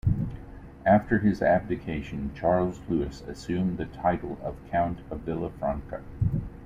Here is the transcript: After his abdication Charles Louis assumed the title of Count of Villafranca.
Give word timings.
After 0.83 1.19
his 1.19 1.43
abdication 1.43 2.31
Charles 2.33 2.79
Louis 2.89 3.21
assumed 3.27 3.77
the 3.77 3.85
title 3.85 4.39
of 4.43 4.55
Count 4.71 4.97
of 5.11 5.19
Villafranca. 5.25 6.01